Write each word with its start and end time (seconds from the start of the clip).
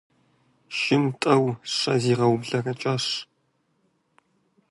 Шым 0.77 1.03
тӀэу-щэ 1.19 1.93
зигъэублэрэкӀащ. 2.03 3.05